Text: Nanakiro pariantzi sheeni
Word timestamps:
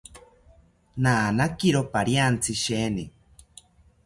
Nanakiro 1.03 1.81
pariantzi 1.93 2.53
sheeni 2.63 3.05